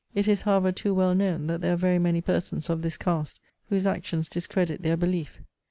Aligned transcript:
It 0.15 0.27
is, 0.27 0.41
however, 0.41 0.71
too 0.71 0.95
well 0.95 1.13
known, 1.13 1.45
that 1.45 1.61
there 1.61 1.73
are 1.73 1.77
very 1.77 1.99
many 1.99 2.21
persons, 2.21 2.71
of 2.71 2.81
his 2.81 2.97
cast, 2.97 3.39
whose 3.69 3.85
actions 3.85 4.29
discredit 4.29 4.81
their 4.81 4.97
belief. 4.97 5.39